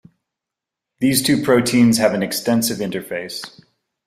These 0.97 1.21
two 1.21 1.43
proteins 1.43 1.99
have 1.99 2.15
an 2.15 2.23
extensive 2.23 2.79
interface. 2.79 3.61